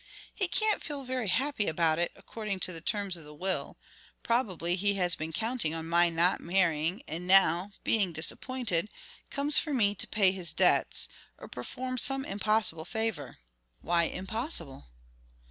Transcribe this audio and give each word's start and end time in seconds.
"He 0.33 0.47
can't 0.47 0.81
feel 0.81 1.03
very 1.03 1.27
happy 1.27 1.67
about 1.67 1.99
it, 1.99 2.11
according 2.15 2.59
to 2.61 2.73
the 2.73 2.81
terms 2.81 3.15
of 3.15 3.23
the 3.23 3.35
will; 3.35 3.77
probably 4.23 4.75
he 4.75 4.95
has 4.95 5.15
been 5.15 5.31
counting 5.31 5.75
on 5.75 5.87
my 5.87 6.09
not 6.09 6.41
marrying, 6.41 7.03
and 7.07 7.27
now, 7.27 7.69
being 7.83 8.11
disappointed, 8.11 8.89
comes 9.29 9.59
for 9.59 9.75
me 9.75 9.93
to 9.93 10.07
pay 10.07 10.31
his 10.31 10.53
debts, 10.53 11.07
or 11.37 11.47
perform 11.47 11.99
some 11.99 12.25
impossible 12.25 12.83
favor." 12.83 13.37
"Why 13.81 14.05
impossible?" 14.05 14.87